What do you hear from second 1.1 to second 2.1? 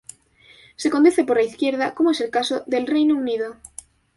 por la izquierda, como